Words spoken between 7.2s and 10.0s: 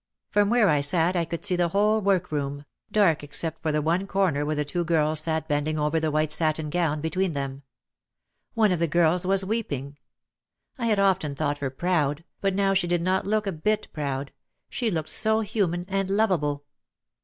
them. One of the girls was weeping.